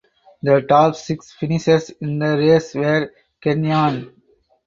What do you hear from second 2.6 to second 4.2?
were Kenyan.